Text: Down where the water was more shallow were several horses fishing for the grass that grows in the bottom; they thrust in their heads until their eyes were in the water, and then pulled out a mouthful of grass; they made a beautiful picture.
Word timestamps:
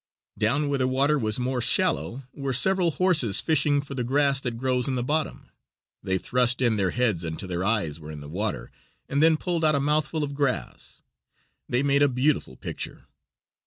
Down 0.35 0.67
where 0.67 0.79
the 0.79 0.87
water 0.87 1.19
was 1.19 1.37
more 1.39 1.61
shallow 1.61 2.23
were 2.33 2.53
several 2.53 2.89
horses 2.89 3.39
fishing 3.39 3.81
for 3.81 3.93
the 3.93 4.03
grass 4.03 4.39
that 4.39 4.57
grows 4.57 4.87
in 4.87 4.95
the 4.95 5.03
bottom; 5.03 5.51
they 6.01 6.17
thrust 6.17 6.59
in 6.59 6.75
their 6.75 6.89
heads 6.89 7.23
until 7.23 7.47
their 7.47 7.63
eyes 7.63 7.99
were 7.99 8.09
in 8.09 8.19
the 8.19 8.27
water, 8.27 8.71
and 9.07 9.21
then 9.21 9.37
pulled 9.37 9.63
out 9.63 9.75
a 9.75 9.79
mouthful 9.79 10.23
of 10.23 10.33
grass; 10.33 11.03
they 11.69 11.83
made 11.83 12.01
a 12.01 12.09
beautiful 12.09 12.55
picture. 12.57 13.05